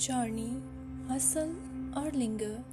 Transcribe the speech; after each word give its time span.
Journey, 0.00 0.62
hustle 1.08 1.54
or 1.94 2.10
linger. 2.12 2.64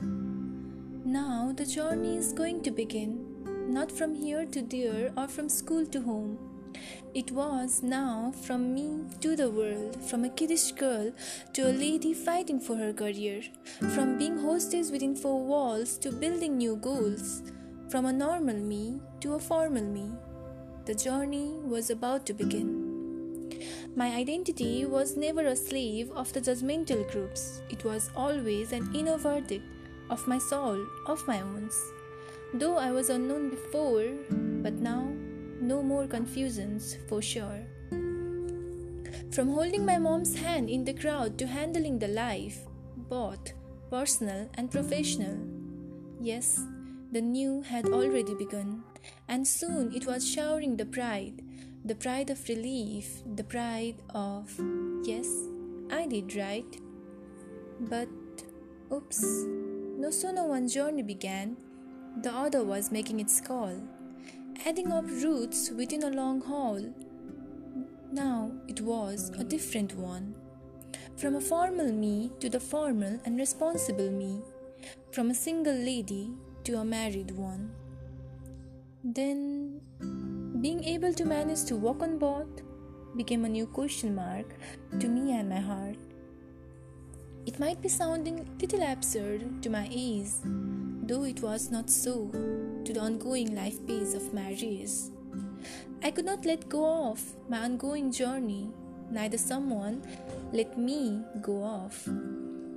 Now 1.03 1.51
the 1.53 1.65
journey 1.65 2.15
is 2.15 2.31
going 2.31 2.61
to 2.61 2.71
begin, 2.71 3.19
not 3.67 3.91
from 3.91 4.15
here 4.15 4.45
to 4.45 4.61
there 4.61 5.11
or 5.17 5.27
from 5.27 5.49
school 5.49 5.85
to 5.87 6.01
home. 6.01 6.37
It 7.13 7.29
was 7.31 7.83
now 7.83 8.31
from 8.43 8.73
me 8.73 9.01
to 9.19 9.35
the 9.35 9.49
world, 9.49 10.01
from 10.09 10.23
a 10.23 10.29
kiddish 10.29 10.71
girl 10.71 11.11
to 11.51 11.69
a 11.69 11.77
lady 11.83 12.13
fighting 12.13 12.61
for 12.61 12.77
her 12.77 12.93
career, 12.93 13.41
from 13.93 14.17
being 14.17 14.37
hostess 14.37 14.89
within 14.89 15.13
four 15.13 15.43
walls 15.43 15.97
to 15.97 16.13
building 16.13 16.55
new 16.55 16.77
goals, 16.77 17.43
from 17.89 18.05
a 18.05 18.13
normal 18.13 18.55
me 18.55 19.01
to 19.19 19.33
a 19.33 19.39
formal 19.39 19.83
me. 19.83 20.11
The 20.85 20.95
journey 20.95 21.51
was 21.75 21.89
about 21.89 22.25
to 22.27 22.33
begin. 22.33 22.86
My 23.95 24.13
identity 24.15 24.85
was 24.85 25.17
never 25.17 25.45
a 25.45 25.55
slave 25.55 26.11
of 26.11 26.31
the 26.33 26.41
judgmental 26.41 27.09
groups. 27.11 27.61
It 27.69 27.83
was 27.83 28.09
always 28.15 28.71
an 28.71 28.89
inner 28.95 29.17
verdict 29.17 29.65
of 30.09 30.27
my 30.27 30.37
soul, 30.37 30.85
of 31.05 31.27
my 31.27 31.41
own. 31.41 31.69
Though 32.53 32.77
I 32.77 32.91
was 32.91 33.09
unknown 33.09 33.49
before, 33.49 34.05
but 34.63 34.73
now 34.73 35.11
no 35.59 35.81
more 35.83 36.07
confusions 36.07 36.97
for 37.09 37.21
sure. 37.21 37.65
From 39.31 39.49
holding 39.49 39.85
my 39.85 39.97
mom's 39.97 40.35
hand 40.35 40.69
in 40.69 40.85
the 40.85 40.93
crowd 40.93 41.37
to 41.39 41.47
handling 41.47 41.99
the 41.99 42.07
life, 42.07 42.59
both 42.95 43.53
personal 43.89 44.49
and 44.55 44.71
professional. 44.71 45.37
Yes, 46.21 46.63
the 47.11 47.21
new 47.21 47.61
had 47.61 47.85
already 47.87 48.33
begun, 48.35 48.83
and 49.27 49.47
soon 49.47 49.93
it 49.93 50.05
was 50.05 50.27
showering 50.27 50.77
the 50.77 50.85
pride 50.85 51.41
the 51.87 51.95
pride 51.95 52.29
of 52.29 52.49
relief, 52.49 53.23
the 53.35 53.43
pride 53.45 53.95
of, 54.13 54.51
yes, 55.05 55.25
I 55.89 56.05
did 56.05 56.35
right. 56.35 56.81
But, 57.79 58.09
oops, 58.91 59.23
no 59.23 60.11
sooner 60.11 60.45
one 60.45 60.67
journey 60.67 61.01
began, 61.01 61.55
the 62.21 62.33
other 62.33 62.65
was 62.65 62.91
making 62.91 63.21
its 63.21 63.39
call, 63.39 63.81
adding 64.65 64.91
up 64.91 65.05
routes 65.05 65.69
within 65.69 66.03
a 66.03 66.09
long 66.09 66.41
haul. 66.41 66.93
Now 68.11 68.51
it 68.67 68.81
was 68.81 69.29
a 69.39 69.45
different 69.45 69.95
one. 69.95 70.35
From 71.15 71.35
a 71.35 71.41
formal 71.41 71.93
me 71.93 72.31
to 72.41 72.49
the 72.49 72.59
formal 72.59 73.17
and 73.23 73.39
responsible 73.39 74.11
me, 74.11 74.41
from 75.13 75.29
a 75.29 75.35
single 75.35 75.73
lady 75.73 76.31
to 76.65 76.79
a 76.79 76.83
married 76.83 77.31
one. 77.31 77.71
Then 79.05 79.79
being 80.67 80.83
able 80.83 81.13
to 81.13 81.23
manage 81.23 81.63
to 81.63 81.77
walk 81.77 82.01
on 82.03 82.17
both 82.17 82.61
became 83.15 83.45
a 83.45 83.49
new 83.57 83.65
question 83.65 84.13
mark 84.13 84.47
to 84.99 85.07
me 85.07 85.31
and 85.31 85.47
my 85.47 85.61
heart. 85.61 85.95
It 87.45 87.57
might 87.57 87.81
be 87.81 87.87
sounding 87.87 88.45
little 88.59 88.83
absurd 88.83 89.63
to 89.63 89.69
my 89.69 89.87
ears, 89.89 90.41
though 91.03 91.23
it 91.23 91.41
was 91.41 91.71
not 91.71 91.89
so 91.89 92.15
to 92.83 92.91
the 92.91 92.99
ongoing 92.99 93.55
life 93.55 93.79
pace 93.87 94.13
of 94.13 94.33
marriage. 94.33 94.95
I 96.03 96.11
could 96.11 96.25
not 96.25 96.43
let 96.45 96.67
go 96.67 97.11
of 97.11 97.21
my 97.47 97.59
ongoing 97.59 98.11
journey, 98.11 98.69
neither 99.09 99.37
someone 99.37 100.01
let 100.51 100.77
me 100.77 101.21
go 101.41 101.63
off. 101.63 102.09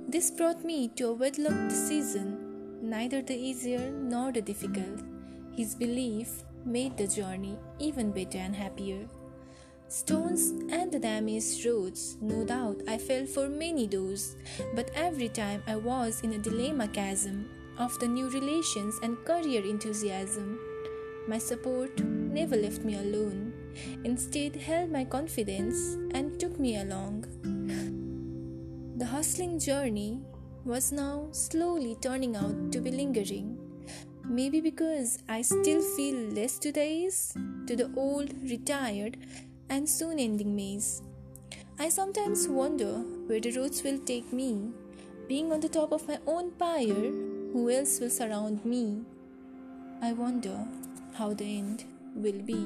This 0.07 0.31
brought 0.31 0.63
me 0.63 0.87
to 0.95 1.09
a 1.09 1.13
wedlock 1.13 1.67
decision, 1.67 2.79
neither 2.81 3.21
the 3.21 3.35
easier 3.35 3.91
nor 3.91 4.31
the 4.31 4.41
difficult. 4.41 5.03
His 5.57 5.75
belief 5.75 6.45
made 6.65 6.97
the 6.97 7.07
journey 7.07 7.57
even 7.79 8.11
better 8.11 8.37
and 8.37 8.55
happier. 8.55 9.07
Stones 9.87 10.51
and 10.71 10.91
the 10.91 10.99
damaged 10.99 11.65
roads, 11.65 12.17
no 12.21 12.45
doubt 12.45 12.81
I 12.87 12.97
fell 12.97 13.25
for 13.25 13.49
many 13.49 13.87
those, 13.87 14.35
but 14.73 14.89
every 14.95 15.27
time 15.27 15.63
I 15.67 15.75
was 15.75 16.21
in 16.21 16.33
a 16.33 16.37
dilemma 16.37 16.87
chasm 16.87 17.49
of 17.77 17.99
the 17.99 18.07
new 18.07 18.29
relations 18.29 18.99
and 19.03 19.17
career 19.25 19.65
enthusiasm. 19.65 20.59
My 21.27 21.37
support 21.37 21.99
never 21.99 22.55
left 22.55 22.83
me 22.83 22.95
alone, 22.95 23.53
instead, 24.03 24.55
held 24.55 24.91
my 24.91 25.03
confidence 25.03 25.97
and 26.13 26.39
took 26.39 26.59
me 26.59 26.77
along. 26.77 27.25
The 28.97 29.05
hustling 29.05 29.59
journey 29.59 30.21
was 30.63 30.91
now 30.91 31.27
slowly 31.31 31.97
turning 32.01 32.35
out 32.35 32.71
to 32.71 32.79
be 32.79 32.91
lingering 32.91 33.57
Maybe 34.25 34.61
because 34.61 35.19
I 35.27 35.41
still 35.41 35.81
feel 35.81 36.15
less 36.33 36.57
to 36.59 36.71
the 36.71 36.81
ace, 36.81 37.33
to 37.67 37.75
the 37.75 37.91
old, 37.95 38.33
retired, 38.49 39.17
and 39.69 39.87
soon 39.87 40.19
ending 40.19 40.55
maze. 40.55 41.01
I 41.79 41.89
sometimes 41.89 42.47
wonder 42.47 42.99
where 43.27 43.39
the 43.39 43.51
roads 43.51 43.83
will 43.83 43.99
take 43.99 44.31
me. 44.31 44.71
Being 45.27 45.51
on 45.51 45.59
the 45.59 45.69
top 45.69 45.91
of 45.91 46.07
my 46.07 46.19
own 46.27 46.51
pyre, 46.51 47.11
who 47.53 47.69
else 47.69 47.99
will 47.99 48.09
surround 48.09 48.63
me? 48.65 49.01
I 50.01 50.13
wonder 50.13 50.67
how 51.13 51.33
the 51.33 51.57
end 51.57 51.85
will 52.15 52.41
be. 52.41 52.65